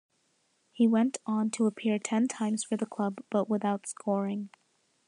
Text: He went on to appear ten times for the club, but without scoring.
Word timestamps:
He 0.71 0.87
went 0.87 1.19
on 1.27 1.51
to 1.51 1.67
appear 1.67 1.99
ten 1.99 2.27
times 2.27 2.63
for 2.63 2.75
the 2.75 2.87
club, 2.87 3.23
but 3.29 3.47
without 3.47 3.85
scoring. 3.85 4.49